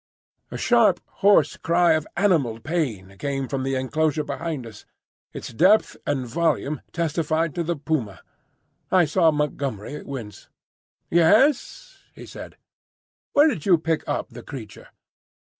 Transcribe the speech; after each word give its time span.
A 0.49 0.57
sharp, 0.57 0.99
hoarse 1.21 1.57
cry 1.57 1.91
of 1.93 2.07
animal 2.17 2.59
pain 2.59 3.15
came 3.19 3.47
from 3.47 3.61
the 3.61 3.75
enclosure 3.75 4.23
behind 4.23 4.65
us. 4.65 4.83
Its 5.31 5.49
depth 5.53 5.95
and 6.07 6.25
volume 6.25 6.81
testified 6.91 7.53
to 7.53 7.63
the 7.63 7.75
puma. 7.75 8.21
I 8.89 9.05
saw 9.05 9.29
Montgomery 9.29 10.01
wince. 10.01 10.49
"Yes?" 11.11 11.99
he 12.15 12.25
said. 12.25 12.57
"Where 13.33 13.47
did 13.47 13.67
you 13.67 13.77
pick 13.77 14.03
up 14.07 14.29
the 14.31 14.41
creature?" 14.41 14.87